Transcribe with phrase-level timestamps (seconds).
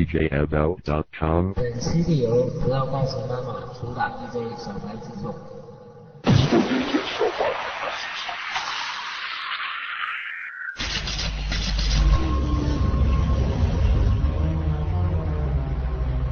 [0.00, 1.53] djavo.com。
[1.53, 5.35] 本期理由不要告诉妈妈，主打 DJ 小白制作。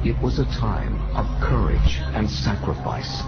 [0.02, 3.22] It was a time of courage and sacrifice.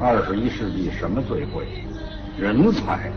[0.00, 1.84] 二十一世纪什么最贵？
[2.38, 3.12] 人才。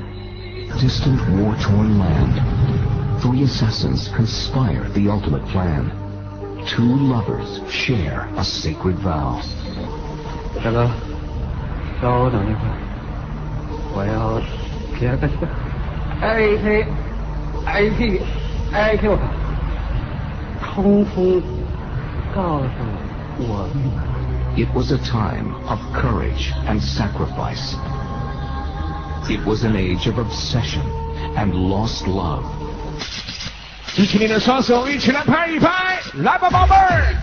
[0.77, 2.75] Distant war-torn land.
[3.20, 5.90] Three assassins conspire the ultimate plan.
[6.66, 9.40] Two lovers share a sacred vow.
[10.62, 10.90] 大哥，
[12.00, 12.75] 稍等一会儿，
[13.94, 14.40] 我要
[14.98, 15.46] 接个这个
[16.21, 16.86] A K
[17.66, 18.21] A P
[18.72, 19.22] A Q 卡，
[20.61, 21.43] 通通
[22.34, 22.66] 告诉
[23.39, 24.02] 我密码。
[24.57, 27.76] It was a time of courage and sacrifice.
[29.29, 30.82] It was an age of obsession
[31.36, 32.44] and lost love.
[33.97, 37.16] 举起你的双手，一起来拍一拍，来吧，宝贝儿。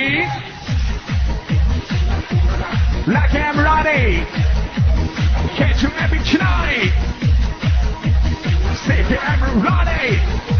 [3.07, 4.23] Like I'm ready,
[5.59, 6.93] catch you every tonight.
[8.87, 10.56] Say I'm ready.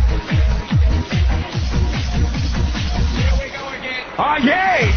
[4.17, 4.89] 啊耶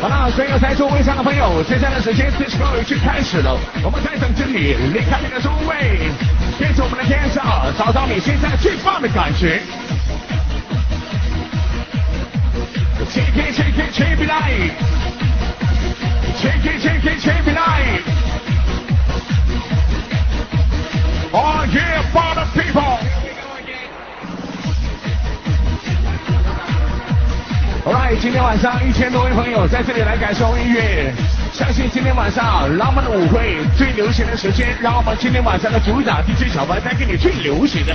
[0.00, 6.10] 好了，所有在座位上的朋友，接下来的时间 disco 已经开始了，我们在等着你离开你的座位，
[6.58, 9.62] 跟着我们的天上，找到你现在最棒的感觉。
[13.12, 14.72] Take it, take it, take it light.
[16.40, 18.02] Take it, take it, take it light.
[21.32, 22.95] Oh yeah, for the people.
[27.86, 31.14] Alright，今天晚上一千多位朋友在这里来感受音乐，
[31.52, 37.94] 相信今天晚上浪漫的舞会最流行的时间，让我们今天晚上的主打 DJ 小白带给你最流行的。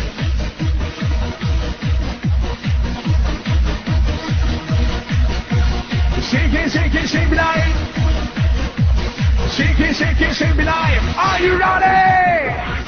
[6.21, 7.75] Shake it, shake it, shake it live.
[9.51, 11.03] Shake it, shake it, shake it live.
[11.17, 12.80] Are you ready?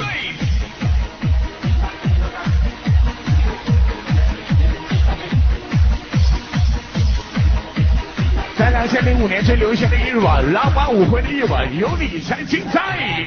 [8.56, 13.26] 在两千零五年最流行的夜晚，浪漫舞会的夜晚，有你才精彩。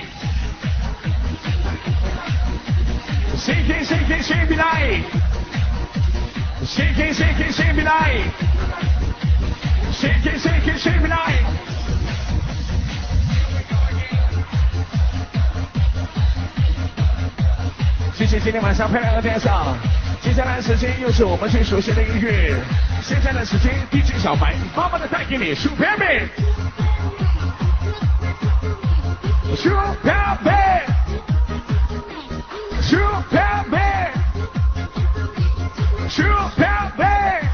[3.37, 5.03] Shake it, shake it, shake it live.
[6.65, 8.31] Shake it, shake it, shake it live.
[9.93, 11.45] Shake it, shake it, shake it live.
[18.15, 19.77] 谢谢今天晚上漂亮的天上。
[20.23, 22.55] 接下来的时间又是我们最熟悉的音乐。
[23.03, 26.29] 现在的时间，DJ 小白慢慢的带给你 Super Man。
[29.57, 30.87] Super Man。
[32.83, 34.13] Super Man。
[36.09, 37.51] Super Man。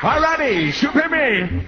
[0.00, 1.66] Alrighty, Super Man。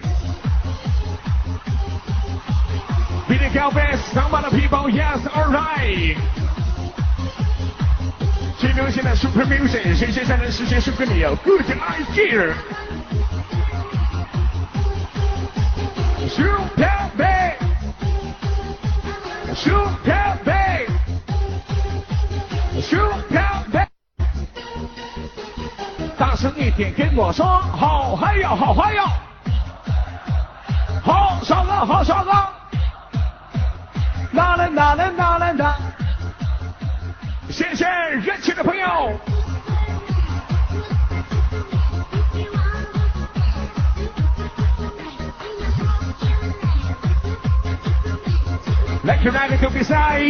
[3.28, 6.39] Beat the girl best, some of the people，Yes，All right
[8.60, 12.52] 最流行的 Super Music，谁现在的时间是跟你有 Good idea。
[16.28, 17.56] Super Man。
[19.56, 20.86] Super Man。
[22.82, 23.88] Super Man。
[26.18, 29.04] 大声一点跟我说，好嗨哟，好嗨哟，
[31.02, 32.52] 好好好爽啊！
[34.32, 35.76] 啦啦啦啦啦啦
[37.60, 37.84] 谢谢
[38.24, 39.12] 热情的朋友。
[49.04, 50.22] 来看那个球比赛。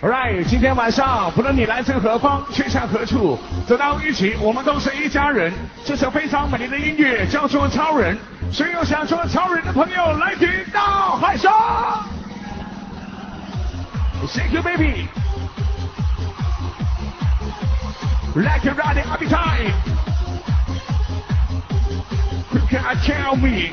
[0.00, 5.52] Alright，今天晚上不论你来自何方，去向何处，走到一起，我们都是一家人。
[5.84, 8.16] 这首非常美丽的音乐叫做《超人》，
[8.50, 12.08] 所有想做超人的朋友来听到海上。
[14.26, 15.08] Thank you, baby.
[18.36, 19.72] Like a riding every time.
[22.52, 23.72] You can't tell me.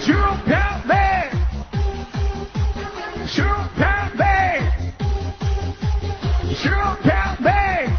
[0.00, 1.30] Super man.
[3.26, 4.72] Super man.
[6.54, 7.96] Super man.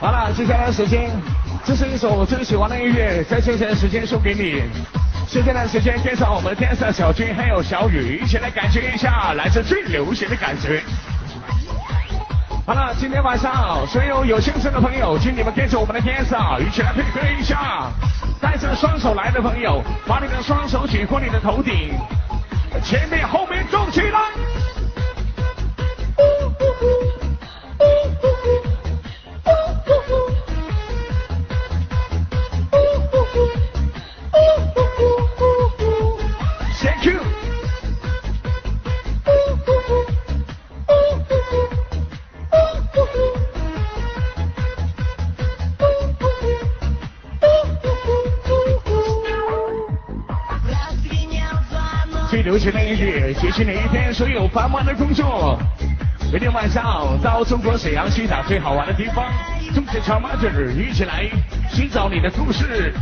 [0.00, 1.10] 好了，接下来时间，
[1.64, 4.62] 这是一首我最喜欢的音乐，在接下的时间送给你。
[5.28, 10.82] 接下来时间跟上我们的天色小军还有小雨，一起来感觉一下来自最流行的感觉。
[12.66, 17.90] 好了，今天晚上所有有兴趣的朋友，请你们跟着我们的天色一起来配合一下。
[18.40, 21.92] 带着双手来的朋友，把你的双手举过你的头顶，
[22.82, 24.29] 前面后面动起来。
[54.20, 55.58] 所有繁忙的工作。
[56.30, 59.32] 每天晚上到中国沈阳西岛最好玩的地方，
[59.74, 61.26] 中铁超马儿一起来
[61.70, 62.92] 寻找你的故事。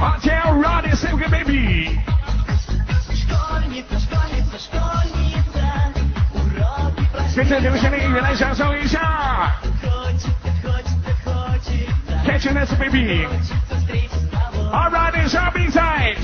[0.00, 1.98] 阿杰，Ready, s a v e Baby。
[7.36, 9.05] 跟着流行的音乐来享受一下。
[12.66, 13.26] Catch you next baby。
[14.72, 16.16] Alright，上比赛。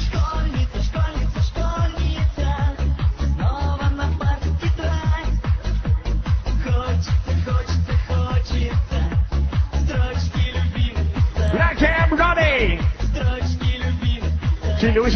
[11.54, 12.78] 来 Cam Ready。
[14.80, 15.08] 最流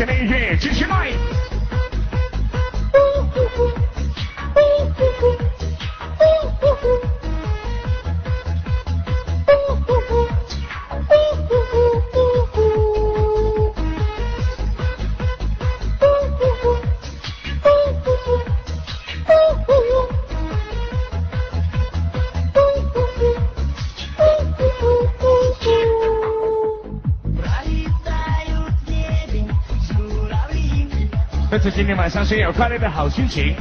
[31.71, 33.55] 今天晚上是有快乐的好心情。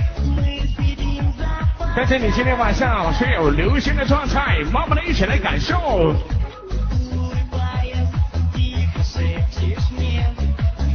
[1.96, 6.14] 但是你今天晚上是有流行的状态，慢慢的一起来感受。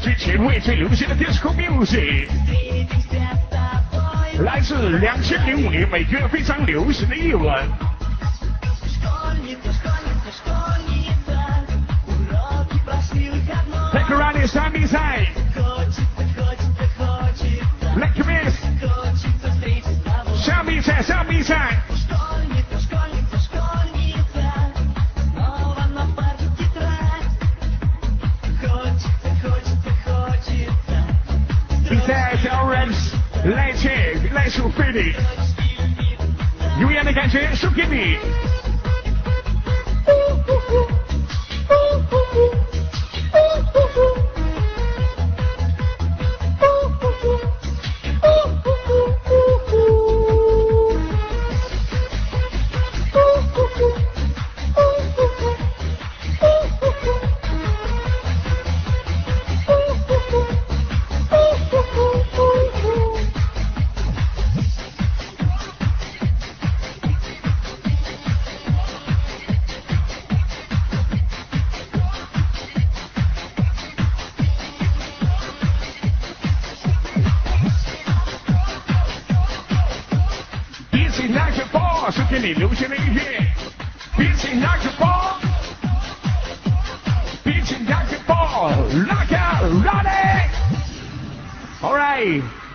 [0.02, 2.28] 最前卫、最流行的 disco music，
[4.42, 7.66] 来自两千零五年美国非常流行的夜晚。
[13.92, 15.26] Take a ride in 三比赛。
[15.26, 15.39] Like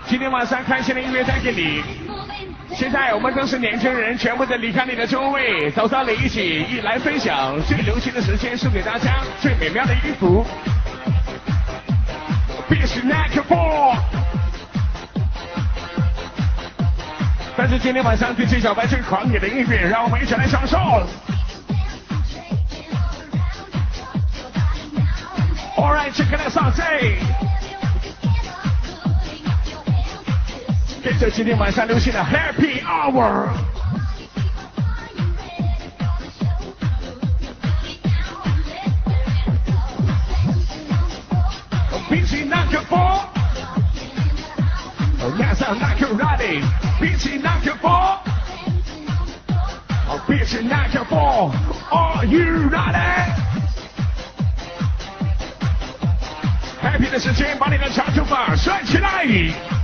[0.08, 1.84] 今天晚上开心的音乐带给你。
[2.74, 10.46] 现在我们都是年轻人，全部都离开你的座位，走到你一起，一来分享最流行的时间，送给大家最美妙的衣服。
[12.70, 13.98] Bitch, knock it ball。
[17.56, 20.78] 但是今天晚上 DJ 小白最狂野的音乐，让我们一起来享受。
[25.78, 27.20] All right，check it out, say。
[27.20, 27.55] 跟
[31.20, 33.50] 着今天晚上流行的 Happy Hour。
[42.10, 43.28] Bitch, knock it ball。
[45.38, 46.62] Yes, I'm not your ready.
[47.00, 48.20] Bitch, knock your ball.
[50.08, 51.52] Oh, bitch, knock your ball.
[51.92, 53.34] Are you ready?
[56.82, 59.75] Happy 的时间，把你的长头发甩起来。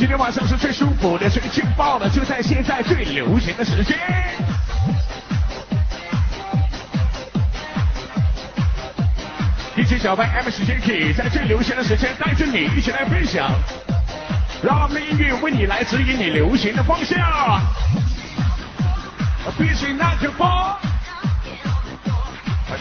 [0.00, 3.98] 今天晚上是最舒服的、最劲爆的，就在现在最流行的时间。
[9.76, 13.52] 一起小白 M 时间 K 在最流行的时间带着你一起来分享，
[14.62, 17.60] 让我们的音乐为你来指引你流行的方向。
[19.58, 20.78] 必须拿着包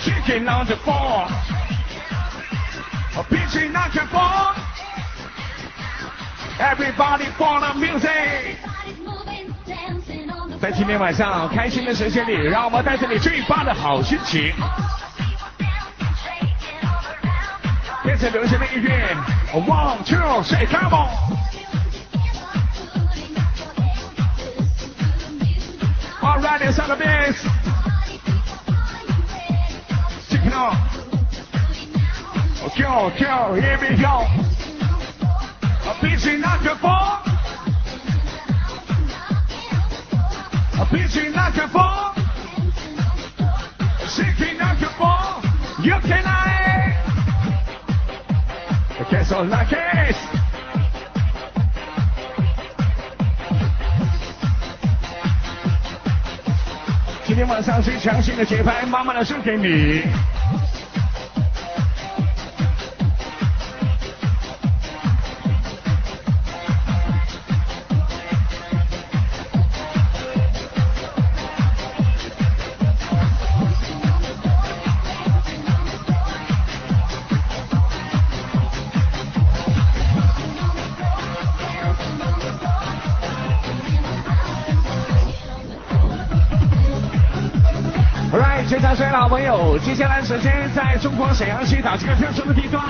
[0.02, 1.28] ，Chicken on the ball，
[3.30, 4.56] 必须拿着包
[6.60, 8.58] ，Everybody for the music。
[10.62, 14.54] 在今天晚上开心的时间里，让我们带着你最棒的好心情。
[18.04, 19.16] 跟着流行的音乐
[19.54, 20.94] ，One Two Three Come
[26.22, 27.46] on！Alright, it's on the bass.
[30.30, 30.75] Check it out.
[32.78, 34.28] Go, go, here we go.
[36.01, 36.91] 比起那些风，
[40.91, 41.84] 比起那些风，
[44.05, 45.08] 比起那些风，
[45.84, 46.93] 有困难，
[49.10, 49.77] 别说那些。
[57.25, 60.28] 今天晚上最强劲的节拍，妈妈留给你。
[89.84, 92.84] 接下来时间在中国沈阳西打这个特殊的地段，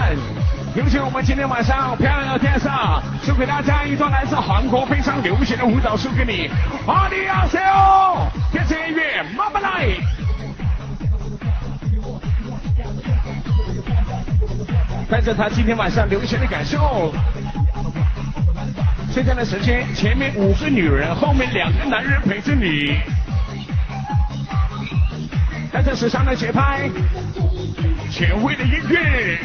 [0.75, 6.50] 有请我们今天晚上漂亮的天上，送给大家一段来自韩国非常流行的舞蹈，送给你，
[6.86, 9.88] 阿迪亚塞哦，跟着音乐慢慢来。
[15.10, 17.13] 带着他今天晚上流行的感受。
[19.12, 23.00] 现在的时间，前面五个女人，后面两个男人陪着你。
[25.80, 26.90] 带着时尚的节拍，
[28.12, 29.40] 前卫的音乐。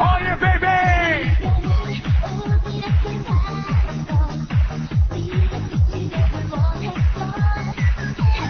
[0.00, 1.30] Oh yeah, baby！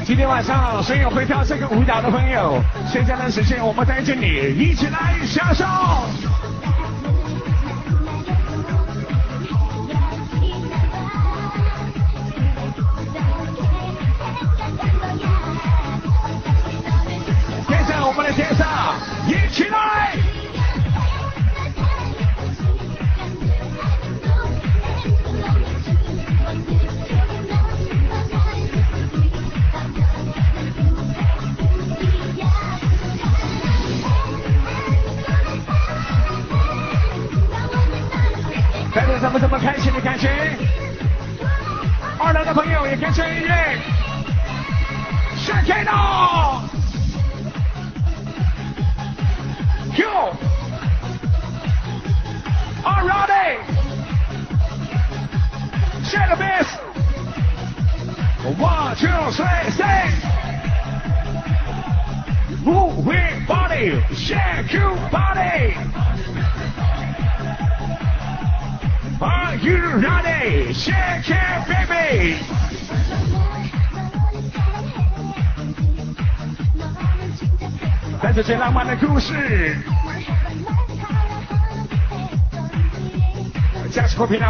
[0.07, 5.67] 今天晚上所有会跳这个舞蹈的朋友，现在的时间我们带着你一起来享受。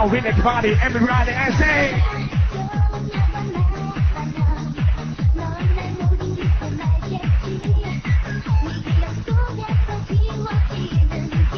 [0.06, 2.02] Just hoping I'll win the party, everybody and say.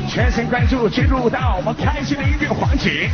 [0.09, 3.11] 全神关注进入到我们开心的音乐环节。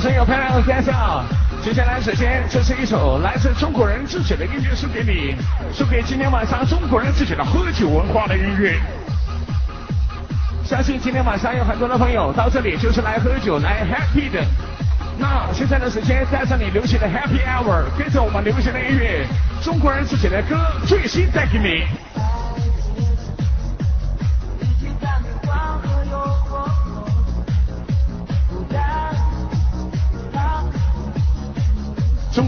[0.00, 0.94] 今天晚上所有漂亮的观众。
[1.62, 5.36] 接下来，首先这是一首来自中国人自己的音乐，送给你，
[5.74, 8.80] 送给今天晚上中国人自己的喝酒文化的音乐。
[10.64, 14.42] 相信今天晚上有很多的朋友到这里就是来喝酒、来 happy 的。
[15.18, 19.26] 那现在的时间带上你流行的 happy hour，跟着我们流行的音乐，
[19.62, 21.84] 中国人自己的歌最新带给你。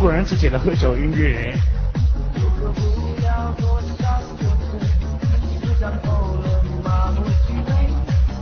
[0.02, 1.54] 国人自己的喝酒音乐。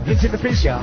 [0.03, 0.81] 人生的分享，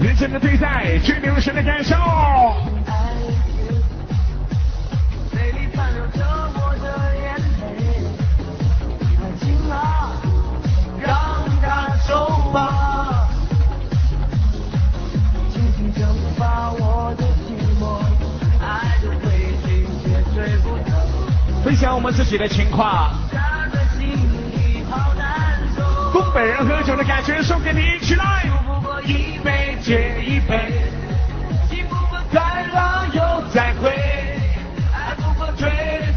[0.00, 1.94] 认真的对待最流行的感受。
[21.94, 23.14] 我们自己的情况。
[26.12, 28.50] 东北人喝酒的感觉送给你，起来！
[29.06, 29.78] 一杯。
[29.80, 30.72] 接一杯，
[31.68, 32.40] 幸福不再
[32.72, 33.90] 浪又再回，
[34.94, 35.70] 爱不过吹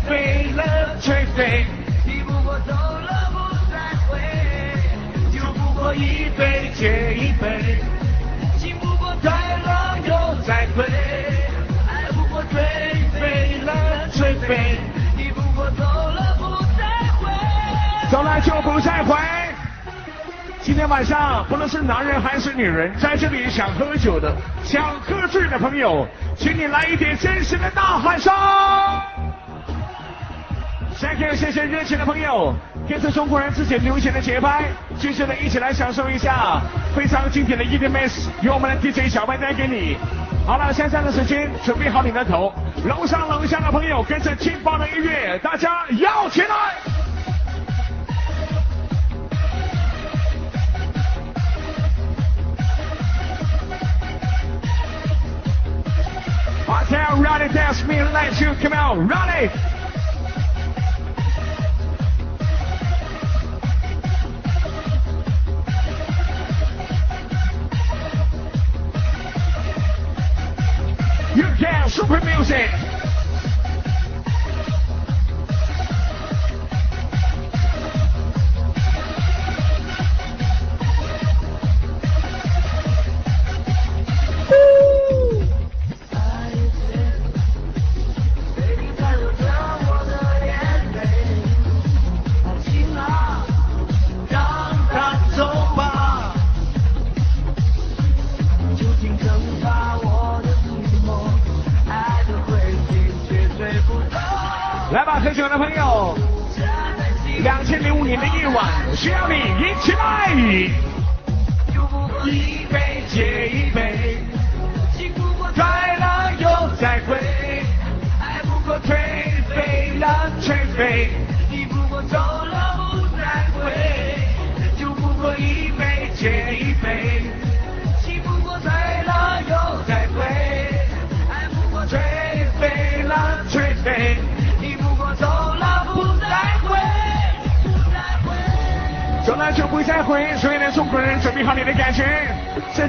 [0.07, 1.65] 飞了吹飞，
[2.05, 3.37] 你不过走了不
[3.69, 4.17] 再回，
[5.37, 6.71] 就不过一杯。
[6.73, 7.83] 接一杯，
[8.57, 9.29] 幸福不再
[9.65, 10.85] 浪又再回，
[18.47, 19.13] 就不再回。
[20.61, 24.33] 今天晚上，不论是男人还是女人，在这里想喝酒的、
[24.63, 26.07] 想喝醉的朋友，
[26.37, 28.33] 请你来一点真实的呐喊声。
[30.97, 32.53] Thank you，谢谢热情的朋友，
[32.87, 34.63] 跟着中国人自己流行的节拍，
[34.97, 36.61] 接着呢一起来享受一下
[36.95, 39.97] 非常经典的 EDMS，由我们的 DJ 小白带给你。
[40.45, 42.53] 好了，现在的时间，准备好你的头，
[42.85, 46.47] 楼上楼下的朋友跟着劲爆的音乐，大家摇起来
[56.69, 59.49] ！I tell Ronnie dance me let you come out, Ronnie.
[71.35, 72.86] You can super music.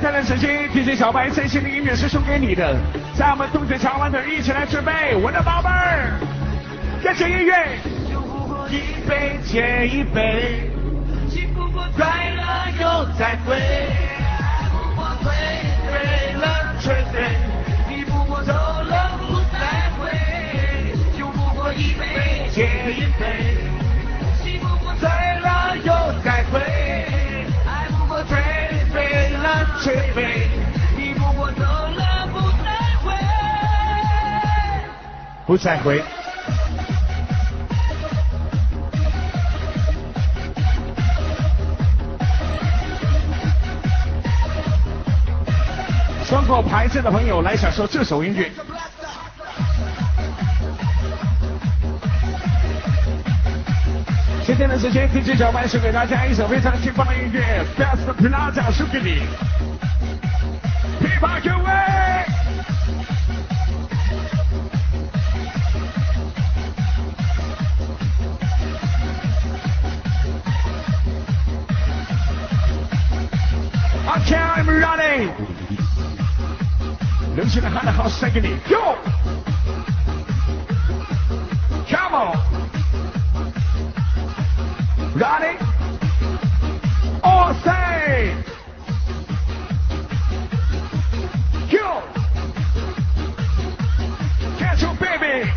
[0.01, 2.73] 现在的时间，DJ 小白最新的音乐是送给你的，
[3.17, 6.13] 在我们肚子长完的一起来准备，我的宝贝儿，
[7.03, 7.53] 跟着音乐，
[8.71, 10.71] 一杯接一杯，
[11.29, 15.03] 幸福过快乐又再会，爱不过，
[21.75, 23.25] 一杯接一杯，
[24.45, 25.91] 幸福过醉了又
[26.23, 26.88] 再会，爱不过醉，
[29.59, 30.49] 醉了却醉，
[30.97, 32.67] 你不过走了不再
[33.03, 33.13] 回，
[35.47, 36.03] 不再回。
[46.27, 48.51] 穿过牌子的朋友来享受这首音乐。
[54.59, 59.23] 今天的时间，DJ 小白送给大家一首非常劲爆的音乐，Best Plaza 送给你。
[61.01, 61.71] 琵琶各位。
[74.09, 75.31] Okay, I'm running，
[77.37, 78.97] 流行的喊的好，送给你，Go。
[81.87, 82.58] Come on
[85.19, 85.43] on.
[85.43, 85.59] Ready?
[87.23, 88.35] All say.
[91.71, 92.03] Go.
[94.59, 95.51] Catch your baby.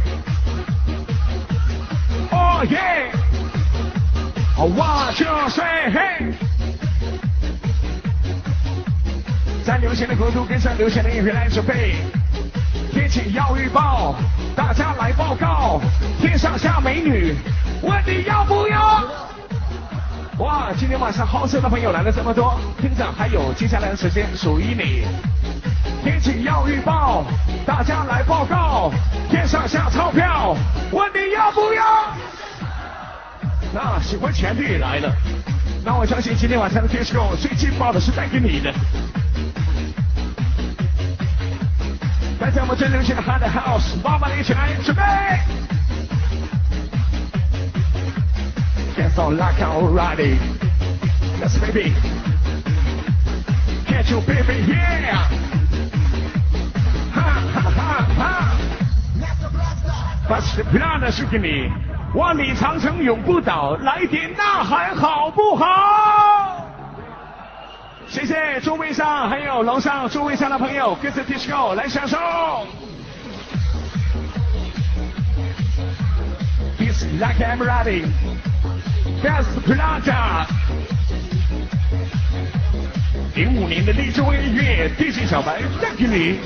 [2.32, 3.12] Oh yeah.
[4.58, 6.34] One, two, three, hey.
[9.64, 11.96] 在流行的国度跟上流行的音乐来准备。
[12.92, 14.16] 天气要预报，
[14.56, 15.82] 大家来报告，
[16.20, 17.36] 天上下美女，
[17.82, 19.31] 问你要不要？
[20.38, 25.06] 哇，今天晚上好色的朋友来了这么多，厅长，还有接下来的时间属于你。
[26.04, 27.24] 天气要预报，
[27.66, 28.92] 大家来报告，
[29.30, 30.56] 天上下钞票，
[30.92, 31.84] 问你要不要？
[33.74, 35.14] 那喜欢钱的也来了，
[35.86, 38.74] 那我相信今天晚上的 disco 最劲爆的是带给你的。
[42.40, 45.61] 来自我们最流行的 Hard House，妈妈一起来准备。
[48.96, 50.38] Dance on like already,
[51.40, 51.94] let's baby,
[53.88, 55.28] catch you baby, yeah.
[57.14, 57.22] 哈
[57.54, 58.52] 哈哈哈！
[60.28, 61.72] 把屎不让的是给你，
[62.14, 66.68] 万里长城永不倒，来点呐喊好不好？
[68.08, 72.18] 谢谢座位上还有楼上座位上的朋友，跟着 disco 来享受。
[76.78, 78.06] It's like I'm ready.
[79.22, 80.48] Best Plaza。
[83.36, 86.40] 零五年的励志音乐，DJ 小白带给你。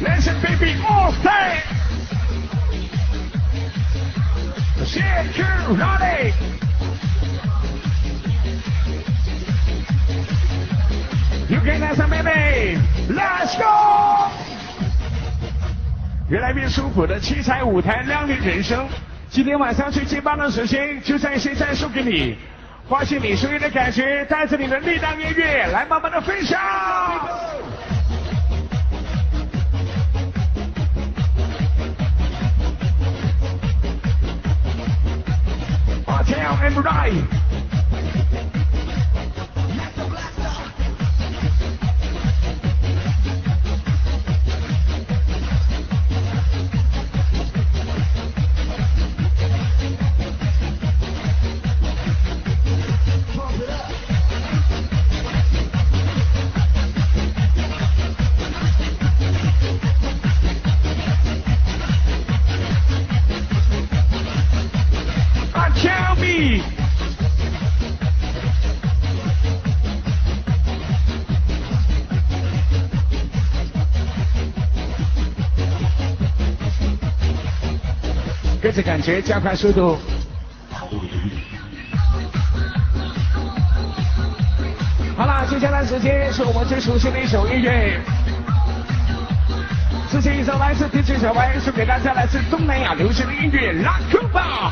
[0.00, 1.62] Listen, baby, all day.
[4.86, 5.48] Security.
[5.68, 6.67] You
[11.48, 12.78] You can dance, baby.
[13.08, 14.30] Let's go.
[16.28, 18.86] 越来越舒服的七彩舞台，亮丽人生。
[19.30, 22.36] 今天晚上最劲爆的时间就在现在，送给你。
[22.86, 26.60] 唤醒你所有的感觉，带着你的力量音乐来慢慢的分享。
[36.04, 37.47] Hotel and right.
[78.78, 79.98] Get 着感觉，加快速度。
[85.16, 88.00] 好了，接下来时间是我们最熟悉的一首音乐。
[90.12, 94.70] 这是一首来自 DJ 小白送给大家来自东南亚流行的音乐《拉库巴》。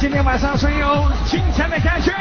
[0.00, 2.12] 今天晚上所有精彩的感觉。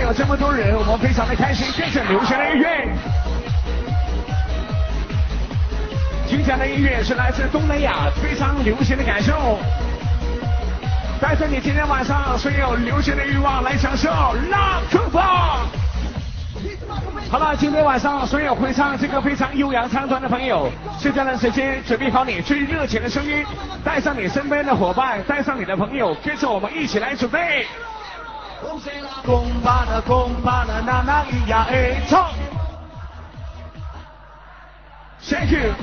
[0.00, 2.88] 有这么多人，我们非常的开心，跟着流行的音乐。
[6.26, 9.58] 今天的音乐是来自东南亚非常流行的感受，
[11.20, 14.08] 带着你今天晚上所有流行的欲望来享受
[14.50, 15.66] 拉克吧。
[17.30, 23.44] 好了，今天晚上所有会唱这个非常悠扬唱段的朋友，现在的时间准备好你最热情的声音，
[23.84, 27.66] 带上你身边的伙伴，带上你的朋友，跟着我们一起来准备。
[35.24, 35.74] ，Thank you。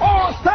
[0.00, 0.50] 哦塞！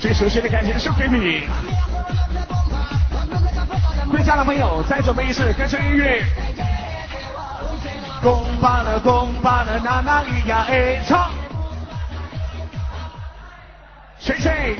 [0.00, 1.48] 最熟悉的感觉送给你。
[4.12, 6.24] 回家的朋友再准备一次，跟着音乐。
[8.20, 11.30] 咚巴拉咚巴拉那那咿呀哎唱，
[14.18, 14.76] 谁谁？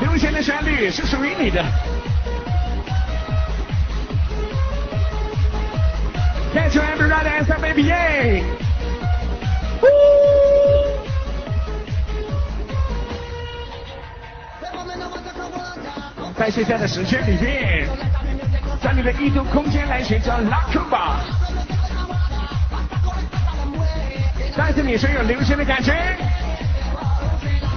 [0.00, 1.64] 刘贤的旋律是属于你的。
[6.52, 7.92] Get your hands right and say baby
[16.36, 18.09] 在现在的时间里面。
[18.82, 21.20] 在你的移动空间来寻找拉克吧，
[24.56, 25.94] 带着你所有流行的感觉。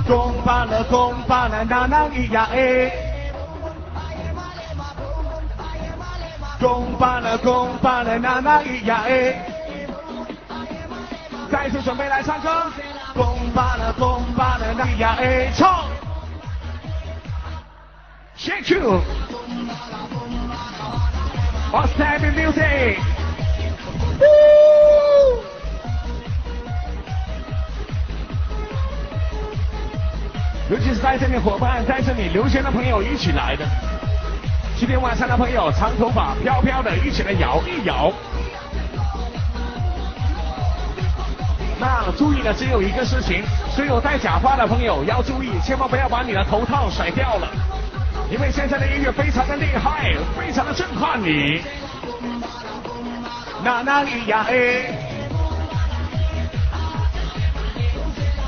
[0.08, 2.92] 公巴了公巴了那那咿呀哎，
[6.60, 9.46] 公巴了公巴了那那咿呀哎，
[11.52, 12.50] 再次准备来唱歌。
[13.14, 15.86] 公巴了公巴了那咿呀哎，唱。
[18.38, 19.02] Shake you.
[21.74, 23.00] What's that in music?
[30.70, 33.66] 尤其是在这里伙伴、带着你留学的朋友一起来的。
[34.78, 38.14] 今天晚上的朋友，长头发飘飘的，一起来摇一摇。
[41.80, 47.48] 那注意的只有一个事情，所有戴假发的朋友要注意，千万不要把你的头套甩掉了。
[48.34, 51.62] 因为现在的音乐非常的厉害，非常的震撼你。
[53.64, 54.56] 那那咿呀哎，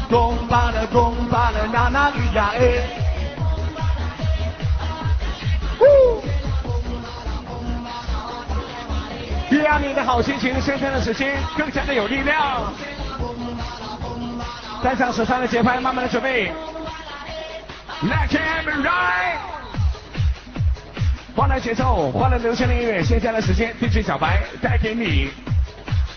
[0.10, 2.82] 公巴的公巴的那那咿呀哎，
[5.78, 5.86] 呼！
[9.52, 12.74] 让你的好心情，现在的时间更加的有力量。
[14.84, 16.52] 带上手上的节拍，慢慢的准备。
[18.02, 19.05] Let it ride。
[21.46, 25.30] 欢乐节奏，欢乐流行的音乐，现在的时间，DJ 小白带给你。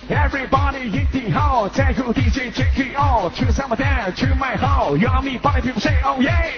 [0.08, 5.82] Everybody in the hall，在乎 DJ check it out，to summer dance，to my hall，you and me，party people
[5.82, 6.48] say oh yeah。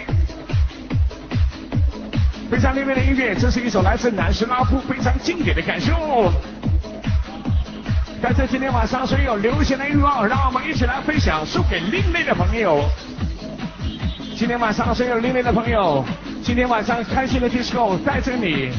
[2.49, 6.33] 非常厉害的音乐，这是一首来自南斯拉夫非常经典的感受。
[8.23, 12.89] 在这今天晚上所有流行的欲望，让我们一起来分享，送给另类的朋友。
[14.37, 16.05] 今天晚上所有另类的朋友，
[16.43, 18.73] 今天晚上开心的 disco 带着你，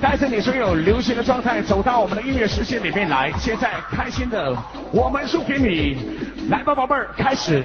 [0.00, 3.30] 带着你所有流行的状态走到我们的音乐世界里面来。
[3.38, 4.56] 现在开心的，
[4.92, 7.64] 我们送给你，来吧，宝贝儿，开始。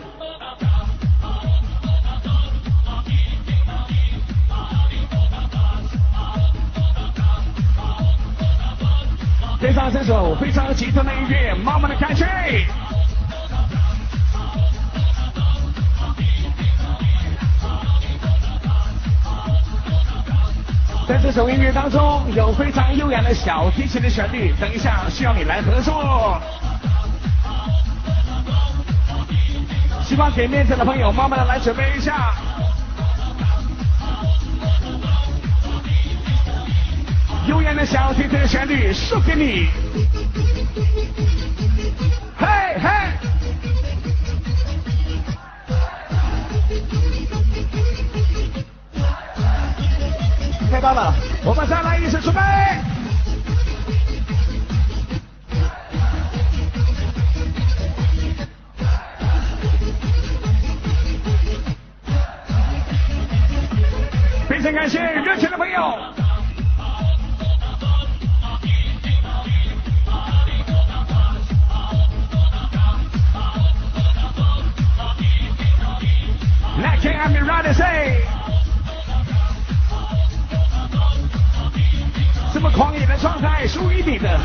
[9.60, 12.26] 配上这首非常激动的音乐，慢慢的开始。
[21.08, 26.42] 在这首音乐当中，有非常悠扬的小提琴的旋律，等一下需要你来合作。
[30.04, 32.34] 希望给面子的朋友，慢慢的来准备一下。
[37.48, 39.68] 悠扬的小提琴的旋律送给你，
[50.76, 52.42] 太棒了我们再来一次准备。
[64.50, 65.98] 非常感谢热情的朋友。
[76.84, 78.35] 来给阿米 ride say
[83.26, 84.40] 状态属于你的。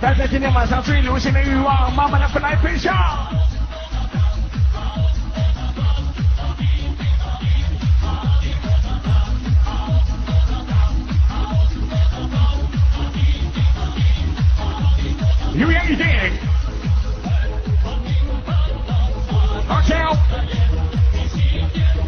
[0.00, 3.30] 带着今天晚上最流行的欲望，慢慢的飞来飞下。
[15.54, 16.32] 有眼一点。
[19.68, 19.94] OK。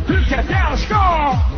[0.09, 1.50] Look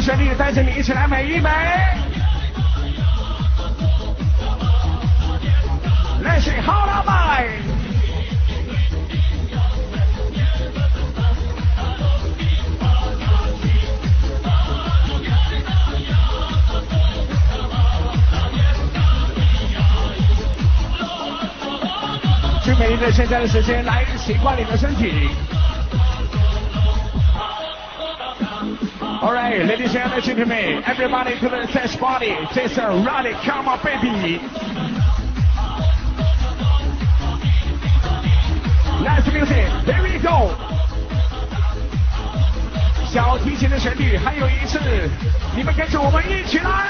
[0.00, 1.50] 的旋律带着你一起来美一美。
[6.22, 7.48] Let's say how am I？
[22.62, 25.28] 最美丽的现在的时间，来习惯你的身体。
[29.19, 32.35] All right, ladies and gentlemen, everybody to the test body.
[32.53, 34.39] Just a rally, come on, baby.
[39.03, 40.51] Nice music, there we go.
[43.07, 44.79] 小提琴的旋律还有一次，
[45.55, 46.89] 你们跟着我们一起来。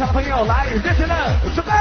[0.00, 1.14] 来一次，全场的朋友来，热情的
[1.54, 1.72] 准备。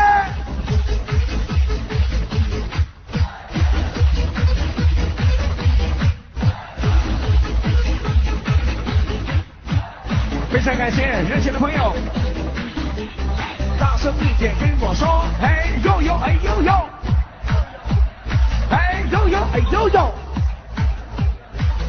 [10.52, 11.96] 非常感谢热情的朋友，
[13.80, 16.72] 大声一点跟我说，哎呦呦，哎呦呦，
[18.70, 20.14] 哎呦呦，哎呦呦，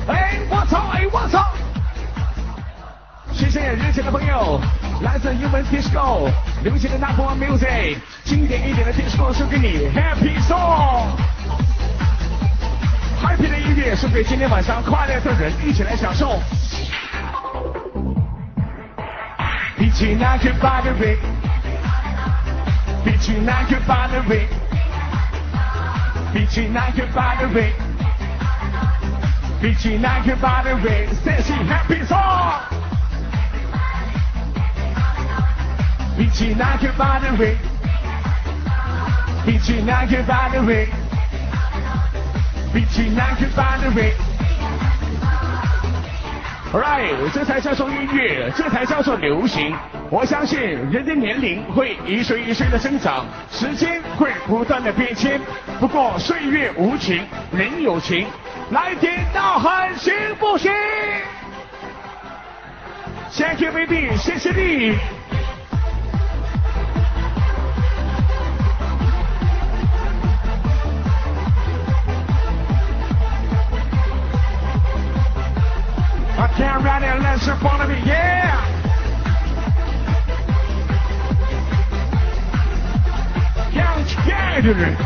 [0.06, 1.44] 哎我操，哎我操！
[3.32, 4.60] 谢谢热情的朋友。
[5.01, 6.29] 来自英文 disco，
[6.63, 11.09] 流行的 number one music，经典一点的 disco 送给你 Happy Song，Happy
[13.49, 16.39] 的音乐送给今天晚上快乐的人，一起来享受。
[19.77, 21.17] 比起那个 body，
[23.03, 24.47] 比起那个 body，
[26.33, 27.71] 比起那个 body，
[29.61, 32.78] 比起那个 body，Sexy Happy Song。
[36.20, 37.54] 比起那个 body，
[39.46, 40.86] 比起那个 body，
[42.74, 44.12] 比起那个 body。
[46.74, 49.74] Right，这才叫做音乐，这才叫做流行。
[50.10, 55.40] 我相信人的年龄会一岁一岁的增长，时间会不断的变迁。
[55.80, 58.26] 不过岁月无情，人有情。
[58.72, 60.70] 来点呐喊，行不行
[63.32, 64.98] ？Thank you, baby，谢谢你。
[76.56, 78.66] Can't run it unless you follow me, yeah!
[83.72, 84.96] Come together!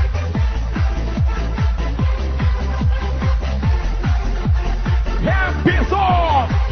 [5.22, 6.64] Happy song!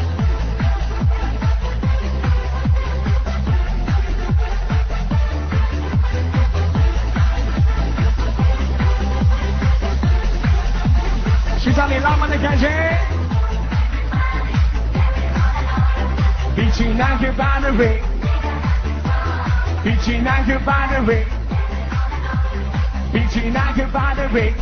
[11.73, 13.12] Between I can find a
[17.79, 18.03] way.
[19.85, 21.25] Between I can find a way.
[23.13, 24.55] Between I can find a way.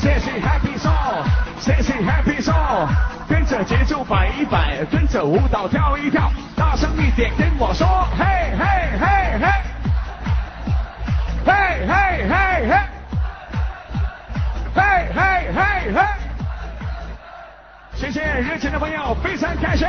[0.00, 1.24] Sexy happy song,
[1.60, 2.88] sexy happy song，
[3.28, 7.86] 跟着节奏摆一摆，跟着舞蹈跳一跳，大声一点跟我说，
[8.18, 8.24] 嘿
[8.58, 8.64] 嘿
[8.98, 9.06] 嘿
[9.38, 9.46] 嘿，
[11.46, 11.52] 嘿
[11.86, 11.92] 嘿
[12.28, 12.34] 嘿
[12.68, 12.74] 嘿，
[14.74, 14.80] 嘿
[15.14, 15.20] 嘿
[15.54, 16.21] 嘿嘿。
[18.02, 19.86] 谢谢热情的朋友，非常开心。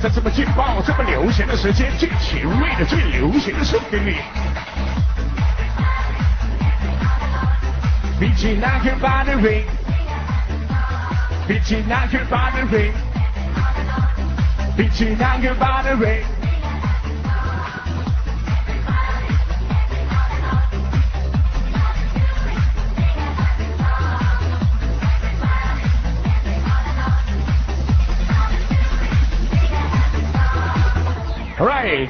[0.00, 4.18] 在这么劲爆、这么流行的时间，最前卫的、最流行的送给你。
[8.20, 9.64] 比起那个 battery，
[11.48, 12.92] 比起那个 battery，
[14.76, 16.41] 比起那个 battery。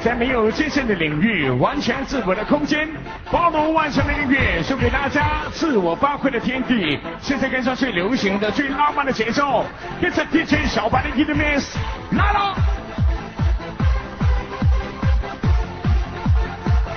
[0.03, 2.89] 在没有界限的领域，完全自我的空间，
[3.30, 6.99] 包容万象的音乐，送给大家自我发挥的天地。
[7.20, 9.64] 现在跟上最流行的、最浪漫的节奏，
[10.01, 11.76] 跟着 DJ 小白的 Hit Miss
[12.12, 12.55] 来了。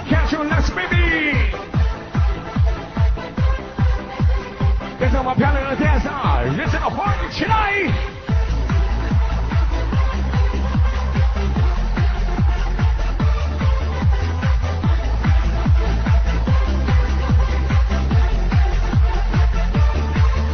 [0.10, 1.36] Catch you next baby，
[5.00, 8.15] 跟着我们漂亮的 dancer，热情的欢迎起来。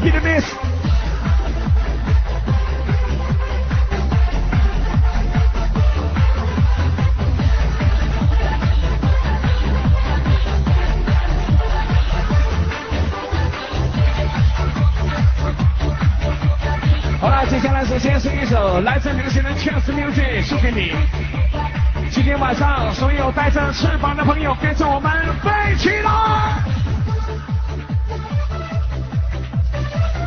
[0.02, 0.46] Hit and miss.
[17.20, 20.96] 好了，接下来是先是一首来自流行的 Chance Music 送给你。
[22.10, 25.12] 今天晚上，所有带着翅膀的朋友，跟着我们
[25.44, 26.71] 飞起来！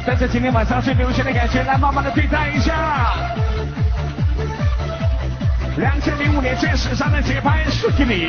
[0.06, 3.14] 带着今天晚上最流行的感觉，来慢慢的对待一下。
[5.78, 8.28] 两千零五年最时尚的节拍送给你，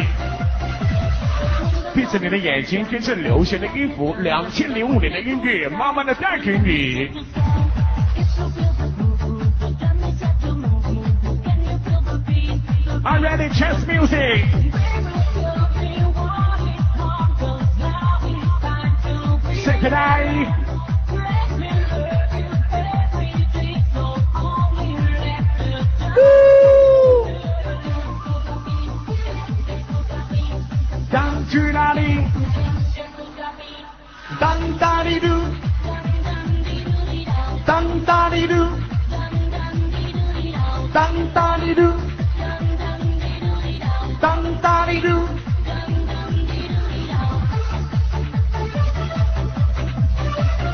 [1.93, 7.11] 闭着你的眼睛，跟着流行的音符，两千零五年的音乐慢慢的带给你。
[13.03, 14.45] I'm ready, chance music.
[19.63, 19.93] Say good
[31.55, 32.21] 去哪里？
[34.41, 35.27] 当哒哩嘟，
[37.65, 38.53] 当哒哩嘟，
[40.91, 41.81] 当哒哩嘟，
[44.19, 45.07] 当哒哩嘟。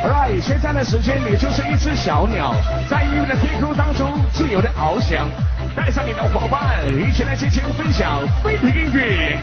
[0.03, 2.55] Right，现在的时间你就是一只小鸟，
[2.89, 5.29] 在音乐的天空当中自由的翱翔，
[5.75, 9.39] 带上你的伙伴，一起来尽情分享飞的音乐。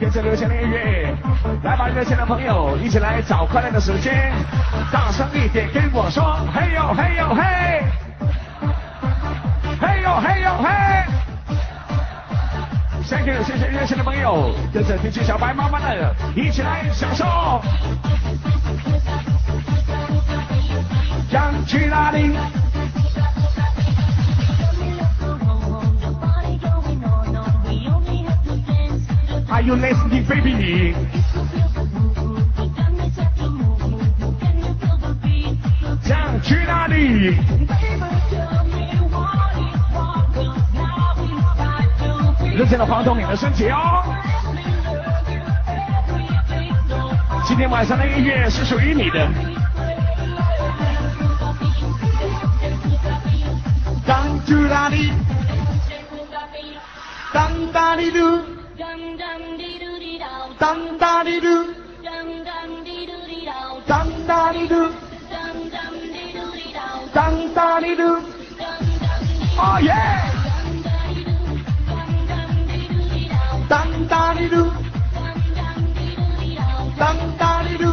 [0.00, 1.14] 跟着流行的音乐，
[1.62, 4.32] 来吧，热情的朋友，一起来找快乐的时间，
[4.90, 7.42] 大声一点跟我说，嘿呦嘿呦嘿，
[9.78, 10.70] 嘿呦嘿呦嘿。
[13.10, 17.60] Thank you，谢谢热情的朋友，跟着 DJ 小白妈妈的一起来享受。
[21.30, 22.38] 想去哪里
[29.50, 30.94] ？Are you listening, baby？
[36.02, 37.36] 想去哪里？
[42.56, 44.04] 热情的晃动你的身体哦！
[47.44, 49.28] 今天晚上的音乐是属于你的。
[54.46, 55.12] 去哪里？
[60.60, 61.48] 当哒哩嘟，
[62.04, 62.52] 当哒
[62.92, 63.12] 哩嘟，
[63.86, 64.74] 当哒哩嘟，
[67.14, 68.02] 当哒哩嘟，
[69.56, 69.94] 哦耶！
[73.70, 74.70] 当哒哩嘟，
[76.98, 77.84] 当哒哩嘟，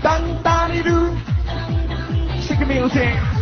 [0.00, 0.14] 当
[0.44, 0.90] 哒哩嘟
[2.40, 3.18] ，Sing music。
[3.18, 3.37] 梦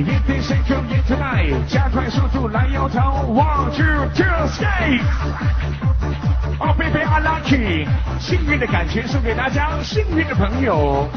[0.00, 3.00] 一定 shake you in tonight，加快速度来摇头
[3.32, 5.00] ，one two two skate。
[6.58, 7.86] 哦，baby I lucky，
[8.20, 11.08] 幸运的感觉送给大家，幸运的朋友。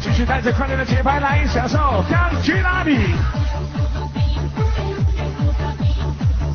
[0.00, 3.14] 继续带着快乐的节拍来享受，想去哪里？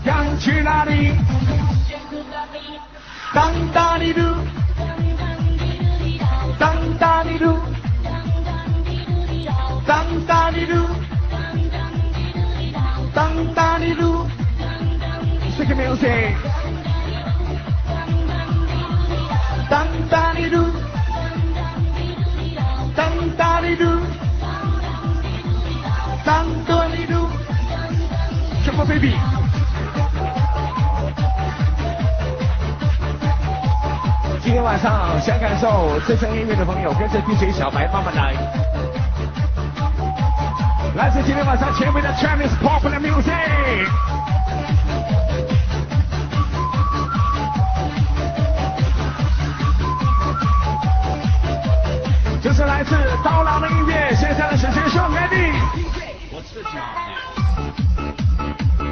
[0.04, 1.14] 想去哪里？
[3.32, 4.22] 当哒哩嘟。
[6.58, 7.58] 当哒哩嘟，
[9.88, 10.74] 当哒哩嘟，
[13.14, 14.26] 当哒哩嘟
[15.56, 16.34] ，Sing music，
[19.70, 20.58] 当哒哩嘟，
[22.96, 23.86] 当哒哩嘟，
[26.26, 27.30] 当哒哩嘟，
[28.64, 29.14] 什么 baby？
[34.56, 38.34] 今天晚上想感受这声音乐的朋友，跟着 DJ 小白慢慢来。
[40.96, 43.86] 来自今天晚上前面的 Chinese popular music。
[52.42, 52.96] 这是来自
[53.26, 55.52] 刀郎的音乐，现在的时间送给你。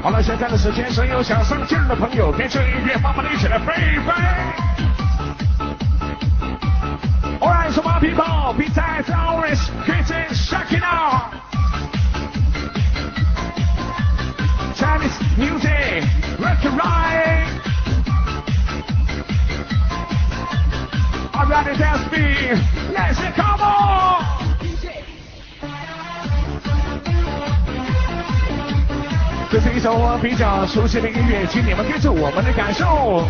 [0.01, 4.72] 好了，现在的时间，所有想上镜的朋友，跟着音乐慢慢的一起来飞飞。
[7.72, 11.32] Alright, so my people, besides always getting shocking out.
[14.76, 16.04] Chinese music,
[16.38, 17.48] rock and right.
[21.34, 22.52] Alright, dance me,
[22.92, 24.26] let's come on.
[29.50, 33.26] 这是一首我比较熟悉的音乐，请你们跟着我们的感受。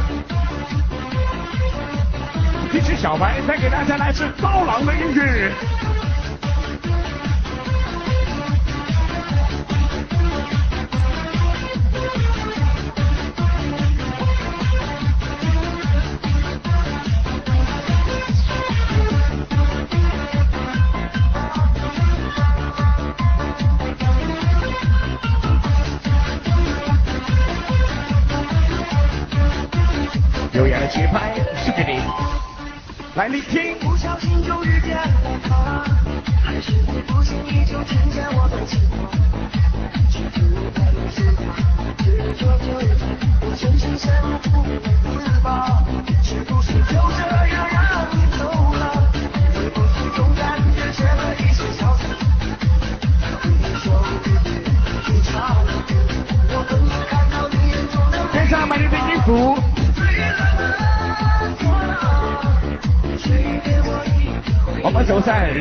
[2.74, 5.52] 一只小白再给大家来自刀郎的音乐。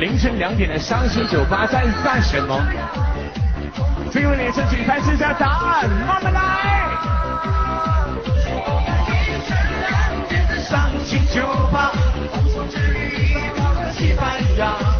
[0.02, 2.60] 凌晨两点的伤心酒吧在干什么？
[4.10, 6.40] 最后连自己才知道答案，慢慢来。
[10.58, 11.92] 伤心酒吧，
[13.92, 14.26] 西班
[14.58, 14.91] 牙。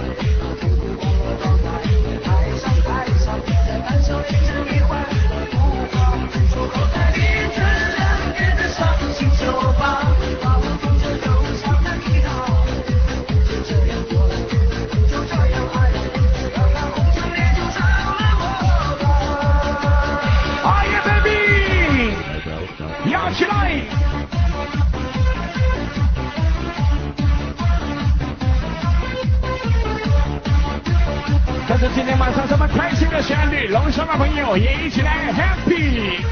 [31.88, 36.22] 今天晚上这么开心的旋律，龙虾的朋友也一起来 happy。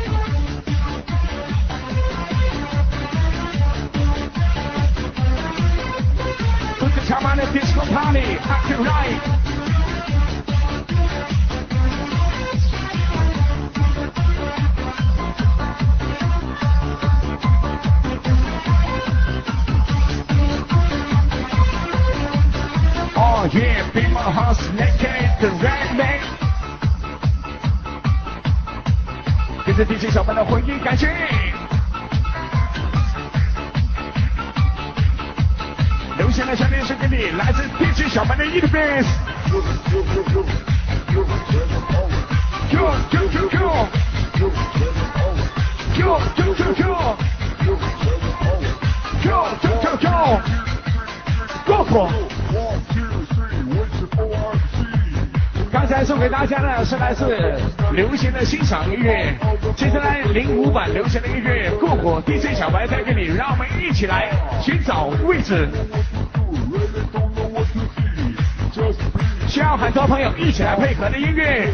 [23.52, 26.20] Yeah, be my house naked, the red man。
[29.64, 31.08] 跟着 DJ 小班的回忆感觉。
[36.18, 39.08] 留下的小电视给你，来自 DJ 小班的 i t b a s
[39.46, 40.44] Q Q Q Q
[41.10, 41.24] Q
[42.70, 42.76] Q
[43.10, 43.48] Q Q
[45.94, 46.90] Q Q Q
[51.66, 52.39] 过过。
[55.90, 57.58] 刚才送给大家的是来自
[57.94, 59.34] 流行的欣赏音乐，
[59.74, 64.30] 接下来零五版流行的音乐，过火 DJ 小白带给你，让我们一起来
[64.62, 65.68] 寻找位置。
[69.48, 71.68] 需要很多朋友一起来配合的音乐。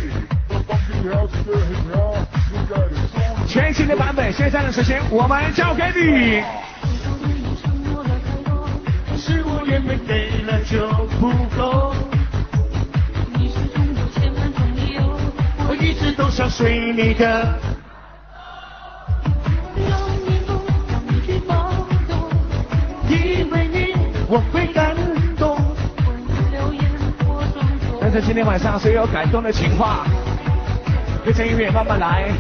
[3.47, 6.43] 全新的版本，现在的时间我们交给你。
[9.19, 10.89] 是我原本给了就
[11.21, 11.95] 不够，
[16.07, 17.27] 直都想睡你的。
[19.89, 21.73] 让你梦，让你去抱，
[23.09, 23.93] 因为你
[24.29, 24.95] 我会感
[25.37, 25.59] 动。
[28.01, 30.07] 但是今天晚上所有感动的情话，
[31.25, 32.31] 跟着音乐慢慢来。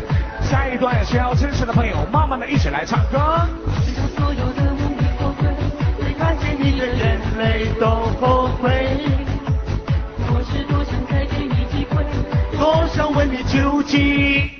[0.42, 3.18] 下一段需要支持的朋友，慢慢的一起来唱歌。
[4.16, 5.48] 所有的无力后悔，
[6.04, 7.88] 没看见你的眼泪都
[8.20, 9.15] 后悔。
[12.68, 14.50] 我想问你究竟，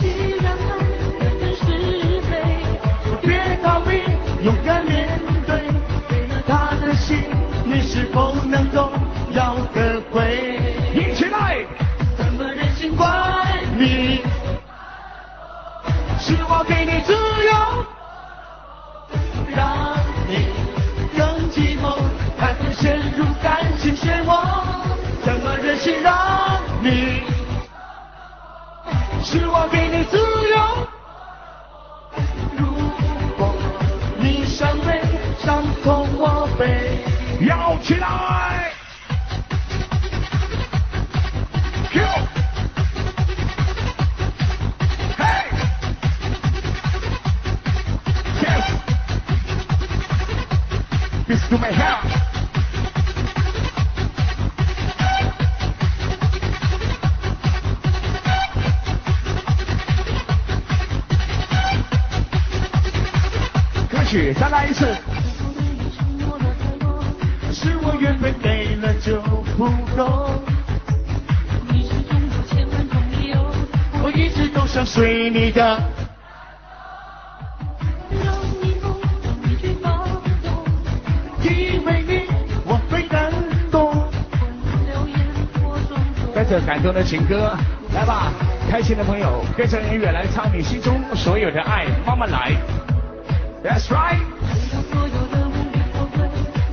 [0.00, 0.78] 既然爱
[1.20, 2.32] 本是是非，
[3.04, 3.28] 就别
[3.62, 4.00] 逃避，
[4.42, 5.60] 勇敢面对，
[6.08, 7.24] 给了他的心，
[7.66, 8.90] 你是否能够
[9.32, 10.58] 要得回？
[10.94, 11.58] 一起来，
[12.16, 13.06] 怎么忍心怪
[13.76, 14.22] 你？
[16.18, 17.93] 是我给你自由。
[25.74, 27.22] 怎么忍心让你？
[29.24, 30.16] 是我给你自
[30.50, 30.86] 由。
[32.56, 32.66] 如
[33.36, 33.54] 果
[34.18, 35.02] 你伤悲，
[35.40, 37.00] 伤痛我背，
[37.46, 38.70] 摇起来。
[41.90, 42.04] Q，
[45.18, 45.24] 嘿
[51.26, 51.83] ，Yes，This to my help。
[64.32, 64.86] 再来一次。
[67.52, 69.20] 是我缘分给了就
[69.56, 70.30] 不够，
[71.70, 73.38] 你是中有千万种理由，
[74.02, 75.62] 我一直都想睡你的。
[78.24, 80.04] 让你梦，让你去放
[80.42, 80.64] 纵，
[81.42, 82.26] 因为你
[82.64, 83.32] 我会感
[83.70, 83.92] 动。
[84.86, 85.18] 流言
[85.62, 86.34] 我装作。
[86.34, 87.04] 带着感动的。
[87.04, 87.56] 情歌，
[87.94, 88.32] 来吧，
[88.70, 89.04] 开心的。
[89.04, 91.62] 朋友，跟着音乐来唱你心中所有的。
[91.62, 92.52] 爱，慢慢来。
[93.64, 94.20] That's right。
[94.70, 96.28] 让所有的梦里后悔，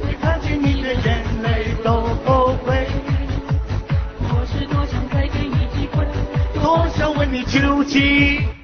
[0.05, 2.85] 没看见你的眼泪都后悔，
[4.19, 6.05] 我是多想再给你机会，
[6.61, 8.60] 多想问你究竟。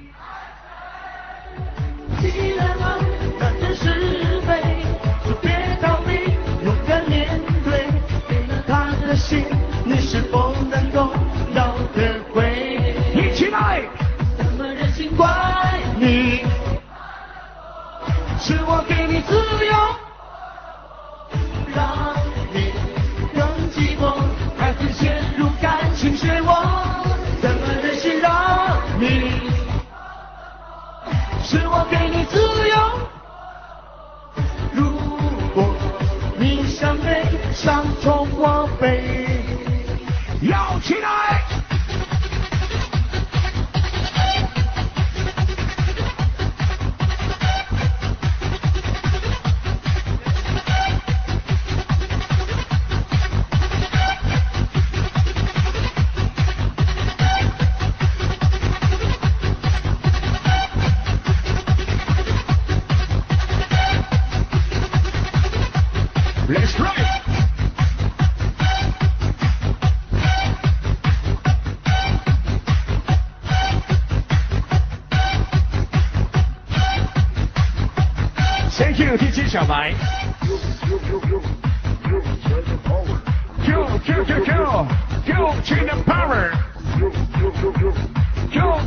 [85.68, 86.51] China Power
[86.97, 87.11] Q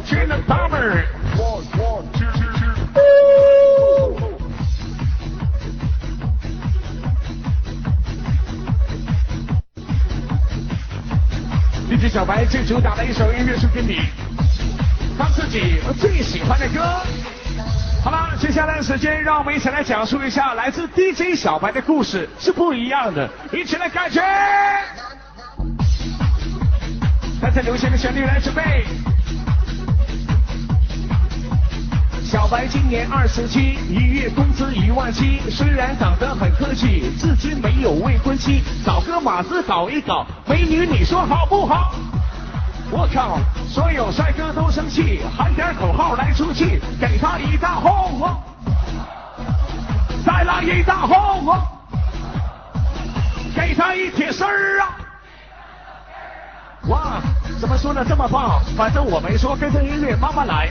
[0.06, 1.04] China Power
[1.36, 3.04] One one two two two
[11.90, 14.00] DJ 小白最主打的一首音乐是给你，
[15.18, 16.80] 他自己最喜欢的歌。
[18.02, 24.22] 好了，接下来的时间，让我们一起来讲述一下来自 DJ 小白的故事是不一样的，一起来感觉。
[27.50, 28.86] 带着流行的旋律来准备。
[32.22, 41.92] 小白今年二十七，一月工资一万七，虽然长得很客气，至今没有未婚妻，找个马子搞一搞，美女你说好不好？
[42.88, 48.38] 我靠，所有帅哥都生气，喊点口号来出气，给他一大轰哦，
[50.24, 51.62] 再来一大轰哦，
[53.56, 55.09] 给他一铁丝儿啊！
[56.88, 57.20] 哇，
[57.60, 58.60] 怎么说的这么棒？
[58.76, 60.68] 反正我没说，跟着音乐慢慢来。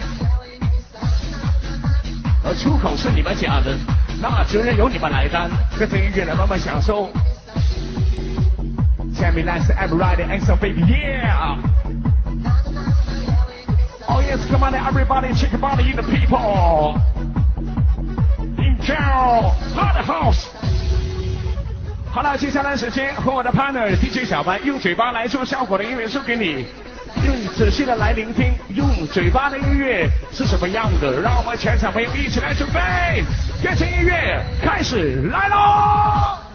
[2.44, 3.78] 而出口是你们讲的，
[4.22, 7.10] 那责任由你们来担，跟着音乐来慢慢享受。
[9.16, 11.58] Tell me that's everybody and so baby yeah.
[14.08, 17.00] Oh yes, come on everybody, check your body, the people.
[18.58, 20.48] In town, hot house.
[22.12, 26.66] 好了，接下来时间和我的 partner DJ 小白用嘴巴来做效果的音乐送给你，
[27.24, 31.22] 用仔细的来聆听，用嘴巴的音乐是什么样的？
[31.22, 33.24] 让我们全场朋友一起来准备，
[33.62, 36.49] 变成音乐开始来喽！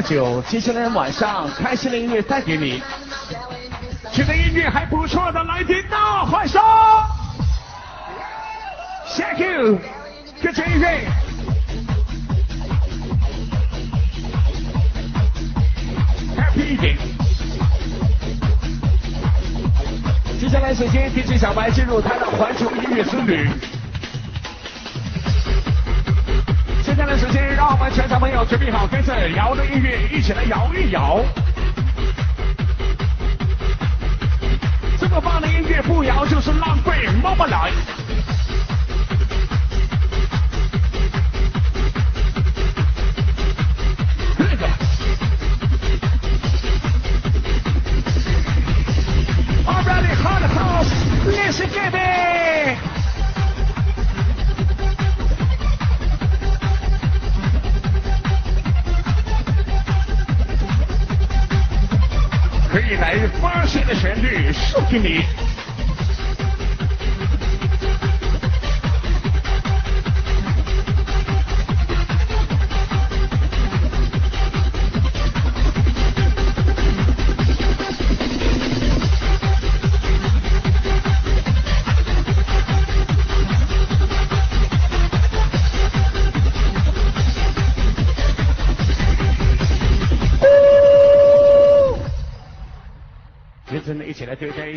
[0.00, 2.82] 等了这么久，接下来晚上开心的音乐带给你，
[4.12, 6.60] 觉得音乐还不错的来听大欢声
[9.16, 9.78] ，Thank you，
[10.42, 11.06] 跟着音乐。
[16.36, 16.96] Happy 一点。
[20.40, 23.48] 接下来，首先 DJ 小白进入他的环球音乐之旅。
[27.80, 31.24] 们全场朋友准备好，跟着摇的音乐一起来摇一摇。
[34.98, 37.72] 这么棒的音乐不摇就是浪费，慢慢来。
[64.98, 65.39] 律送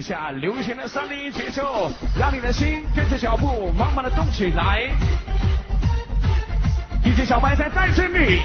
[0.04, 1.89] 下流行的三零一节奏，
[2.20, 4.91] 让你的心跟着脚步慢慢的动起来。
[7.01, 8.41] DJ 小白在带着你。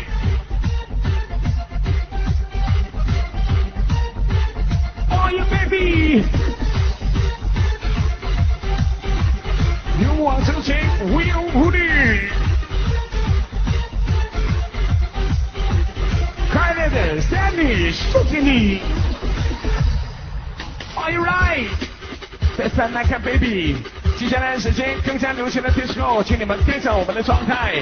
[22.93, 23.76] 来看 baby.
[24.16, 27.74] 接下来的时间更加流行的 disco，请你们跟着我们的状态，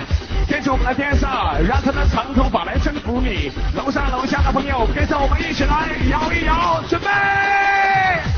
[0.48, 3.50] 跟着我们的 dancer，让他的长头发来征服你。
[3.74, 8.35] 楼上楼下的朋友，跟着我们一起来摇一摇，准备。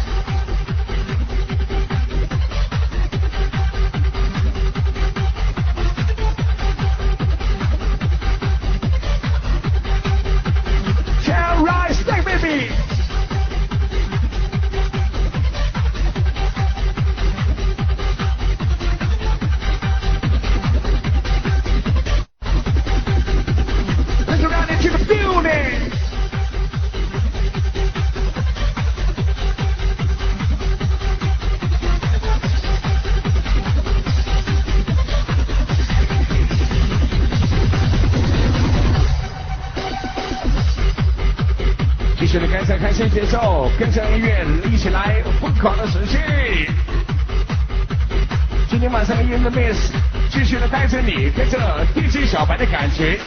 [43.31, 46.18] 走，跟着音乐一起来疯狂的死去。
[48.70, 49.91] 今天晚上的 In the Mix
[50.31, 51.59] 继续的带着你，跟着
[51.95, 53.18] DJ 小白的感情。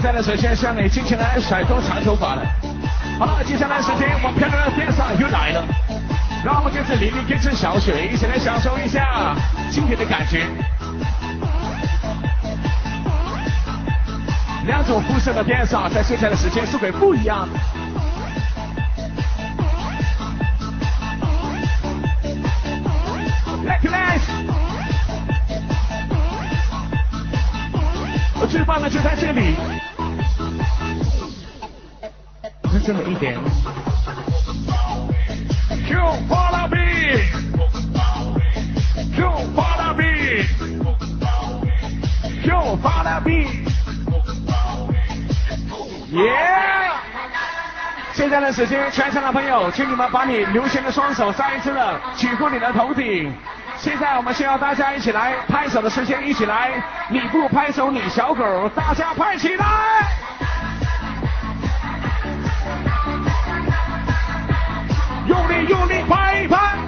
[0.00, 2.42] 现在的时间向你尽情来甩动长头发了。
[3.18, 5.64] 好了，接下来时间我们漂亮的编导又来了，
[6.44, 9.34] 让我们跟着玲玲跟着小雪一起来享受一下
[9.72, 10.46] 今天的感觉。
[14.66, 17.58] 两种肤色的编导在现在的时间是会不一样的
[33.10, 33.36] 一点。
[35.88, 35.96] 就
[36.28, 36.76] follow me，
[39.16, 40.44] 就 follow me，
[42.44, 42.52] 就
[42.82, 43.46] follow me。
[46.12, 46.32] 耶！
[48.12, 53.32] 现在的时间，全场的朋友，请你们把你流行的双手再一次的举过你的头顶。
[53.76, 59.64] 现在我们需要大家一起来拍手的时间，一起来，你不拍手你小狗，大家拍起来！
[65.68, 66.78] 用力拍一拍！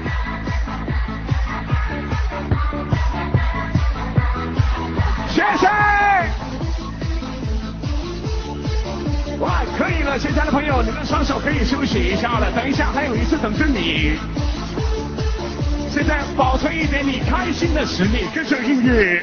[5.29, 5.69] 谢谢！
[9.39, 14.19] 哇，可以了，现在的朋友，你们双手可以休息一下了，等一下还有一次等着你。
[15.91, 19.23] 现在保存一点你开心的实力，跟着音乐。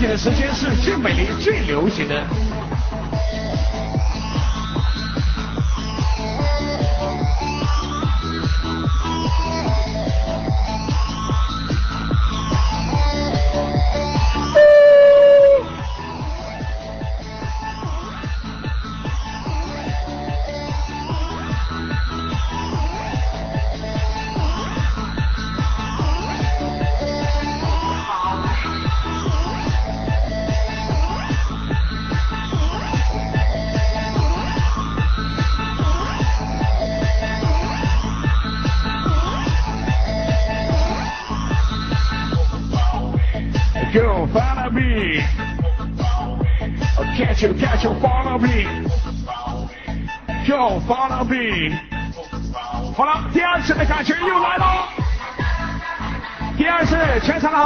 [0.00, 2.49] 晃动身体的时间是最美丽、最流行的。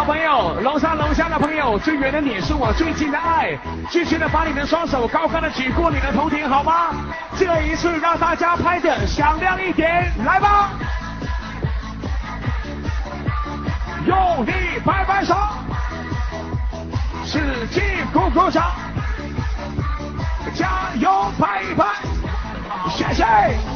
[0.04, 3.58] 朋友，楼上楼下的朋友，最远的你是我最近的爱，
[3.90, 6.90] 继续的把你的双手高高的举过你的头顶，好吗？
[7.38, 10.70] 这一次让大家拍的响亮一点，来吧！
[14.06, 14.52] 用力
[14.84, 15.34] 拍拍手。
[17.24, 17.82] 使劲
[18.12, 18.72] 鼓鼓掌，
[20.54, 20.68] 加
[21.00, 21.86] 油拍一拍，
[22.90, 23.73] 谢谢。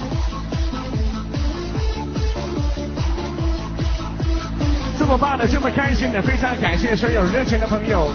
[5.09, 8.13] 这么棒的，这么开心的，非常感谢所有热情的朋友。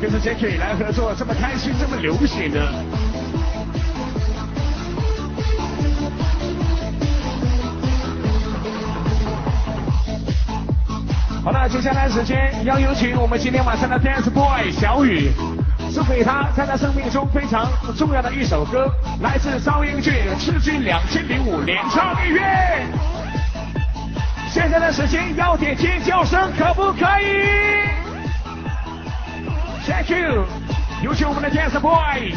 [0.00, 2.72] 跟着 Jacky 来合作，这么开心，这么流行的。
[11.44, 15.30] 好了，接下来时间要有请我们今天晚上的 dance boy 小雨，
[15.92, 18.90] 送给他在他生命中非常重要的一首歌，
[19.20, 22.42] 来自赵英俊《赤军两千零五》年唱音乐。
[24.48, 27.46] 现在的时间要点尖叫声，可不可以
[29.86, 30.46] ？Thank you，
[31.02, 32.34] 有请我们的 dance boy。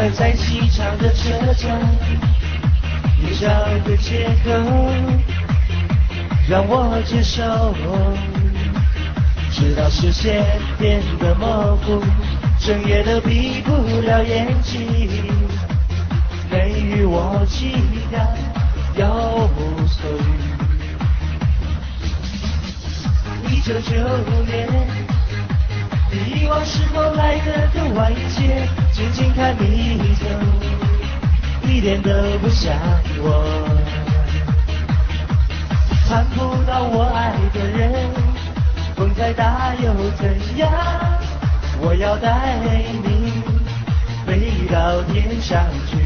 [0.00, 1.76] 我在机场的车站，
[3.20, 3.48] 你找
[3.84, 4.48] 个借口
[6.48, 7.74] 让我接受，
[9.50, 10.44] 直到视线
[10.78, 12.00] 变得模糊，
[12.60, 13.72] 整夜都闭不
[14.02, 14.86] 了眼睛，
[16.48, 17.82] 给予我期
[18.12, 18.24] 待，
[18.94, 19.50] 有
[19.88, 20.08] 所
[23.48, 23.52] 欲。
[23.52, 24.68] 一九九五年，
[26.12, 28.64] 遗忘是否来得更晚一些？
[28.98, 30.26] 静静看你走，
[31.68, 32.74] 一点都不像
[33.18, 33.44] 我。
[36.08, 38.10] 看不到我爱的人，
[38.96, 40.68] 风再大又怎样？
[41.80, 42.56] 我要带
[43.04, 43.30] 你
[44.26, 45.96] 飞到天上去，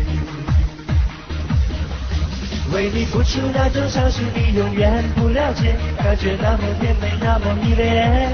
[2.75, 8.31] 为你付出那种伤心，你永远不了解，感觉那么甜美，那么迷恋，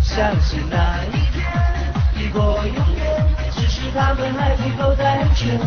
[0.00, 1.42] 相信那一天
[2.14, 2.97] 抵过永，
[3.98, 5.58] 他们还不够单纯，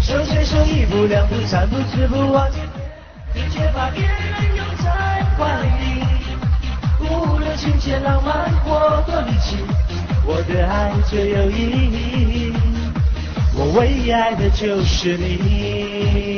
[0.00, 2.62] 手牵手一步两步三步四步往前。
[3.34, 6.02] 你却把别人拥在怀里，
[7.00, 9.58] 无论情节浪漫或多离奇，
[10.24, 11.58] 我的爱最有意
[11.92, 12.54] 义，
[13.54, 16.33] 我唯一爱的就是你。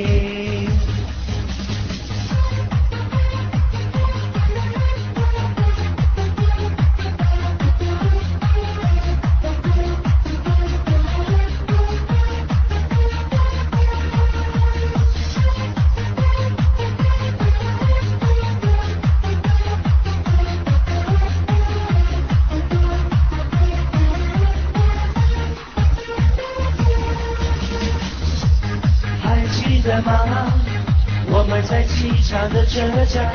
[32.91, 33.33] 的车站，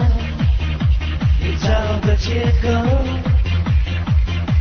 [1.39, 1.69] 你找
[2.05, 2.67] 个借口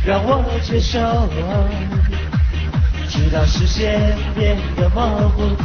[0.05, 1.27] 让我接受，
[3.07, 5.55] 直到视线变得模糊，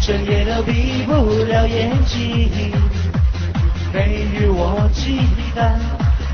[0.00, 1.12] 整夜都闭不
[1.44, 2.50] 了眼睛，
[3.92, 5.20] 给予我期
[5.54, 5.78] 待，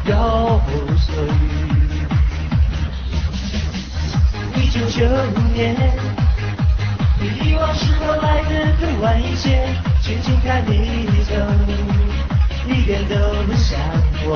[0.07, 0.61] 有
[0.99, 1.27] 所欲。
[4.61, 5.07] 一九九
[5.55, 5.75] 年。
[7.43, 9.67] 遗忘是否来得更晚一些？
[10.03, 11.33] 轻轻看你走，
[12.67, 13.79] 一点都不像
[14.25, 14.29] 我。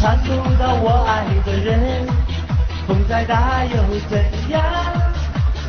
[0.00, 2.06] 看不到我爱的人，
[2.86, 3.76] 风再大又
[4.08, 4.62] 怎样？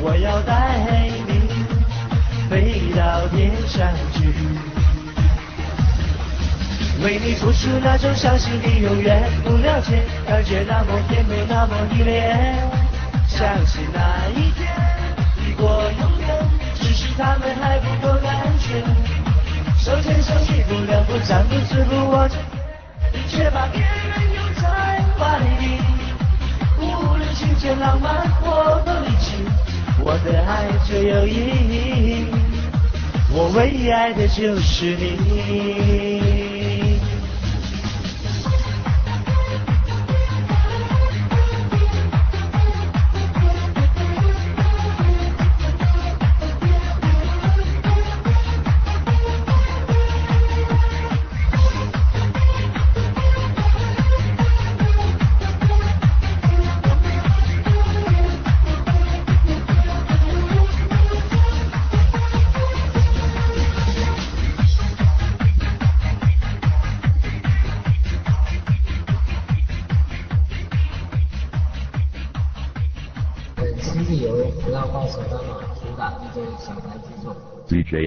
[0.01, 0.77] 我要带
[1.27, 1.49] 你
[2.49, 4.31] 飞到天上去，
[7.03, 12.55] 为你付出那种伤心，你永远不了解，感觉那么甜美，那么依恋。
[13.27, 14.67] 相信那一天
[15.35, 16.29] 抵过永远，
[16.75, 19.18] 只是他们还不够单纯。
[19.81, 22.37] 手牵手一步两步三步四步往前，
[23.13, 23.89] 你却把别人
[24.35, 25.79] 拥在怀里。
[26.77, 29.35] 无论情节浪漫或多离奇，
[30.03, 32.27] 我的爱最有意义，
[33.31, 36.48] 我唯一爱的就是你。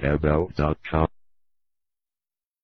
[0.01, 1.22] DataBelt.com